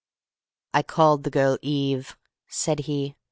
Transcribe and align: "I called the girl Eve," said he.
"I 0.73 0.81
called 0.81 1.25
the 1.25 1.29
girl 1.29 1.59
Eve," 1.61 2.17
said 2.47 2.79
he. 2.79 3.15